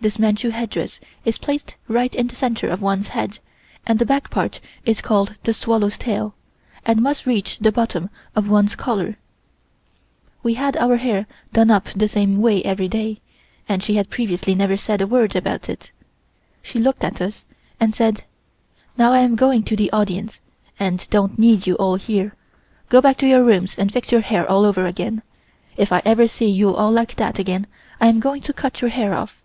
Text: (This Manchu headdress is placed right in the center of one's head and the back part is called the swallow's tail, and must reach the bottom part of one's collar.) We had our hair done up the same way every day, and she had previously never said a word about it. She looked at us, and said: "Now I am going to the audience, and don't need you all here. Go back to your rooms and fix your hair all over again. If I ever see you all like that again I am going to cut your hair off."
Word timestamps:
(This 0.00 0.18
Manchu 0.18 0.50
headdress 0.50 1.00
is 1.24 1.38
placed 1.38 1.76
right 1.88 2.14
in 2.14 2.26
the 2.26 2.34
center 2.34 2.68
of 2.68 2.82
one's 2.82 3.08
head 3.08 3.38
and 3.86 3.98
the 3.98 4.04
back 4.04 4.28
part 4.28 4.60
is 4.84 5.00
called 5.00 5.36
the 5.44 5.54
swallow's 5.54 5.96
tail, 5.96 6.34
and 6.84 7.00
must 7.00 7.24
reach 7.24 7.58
the 7.58 7.72
bottom 7.72 8.08
part 8.10 8.14
of 8.36 8.50
one's 8.50 8.74
collar.) 8.74 9.16
We 10.42 10.52
had 10.60 10.76
our 10.76 10.98
hair 10.98 11.26
done 11.54 11.70
up 11.70 11.84
the 11.86 12.06
same 12.06 12.42
way 12.42 12.62
every 12.64 12.86
day, 12.86 13.22
and 13.66 13.82
she 13.82 13.94
had 13.94 14.10
previously 14.10 14.54
never 14.54 14.76
said 14.76 15.00
a 15.00 15.06
word 15.06 15.34
about 15.34 15.70
it. 15.70 15.90
She 16.60 16.78
looked 16.78 17.02
at 17.02 17.22
us, 17.22 17.46
and 17.80 17.94
said: 17.94 18.24
"Now 18.98 19.12
I 19.14 19.20
am 19.20 19.36
going 19.36 19.62
to 19.62 19.74
the 19.74 19.90
audience, 19.90 20.38
and 20.78 21.06
don't 21.08 21.38
need 21.38 21.66
you 21.66 21.76
all 21.76 21.96
here. 21.96 22.34
Go 22.90 23.00
back 23.00 23.16
to 23.16 23.26
your 23.26 23.42
rooms 23.42 23.76
and 23.78 23.90
fix 23.90 24.12
your 24.12 24.20
hair 24.20 24.46
all 24.50 24.66
over 24.66 24.84
again. 24.84 25.22
If 25.78 25.90
I 25.94 26.02
ever 26.04 26.28
see 26.28 26.50
you 26.50 26.74
all 26.76 26.92
like 26.92 27.14
that 27.16 27.38
again 27.38 27.66
I 28.02 28.08
am 28.08 28.20
going 28.20 28.42
to 28.42 28.52
cut 28.52 28.82
your 28.82 28.90
hair 28.90 29.14
off." 29.14 29.40